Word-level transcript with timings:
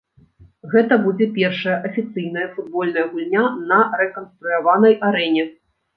Гэта 0.71 0.97
будзе 1.03 1.27
першая 1.35 1.75
афіцыйная 1.89 2.47
футбольная 2.55 3.05
гульня 3.11 3.45
на 3.73 3.79
рэканструяванай 4.03 4.97
арэне. 5.11 5.45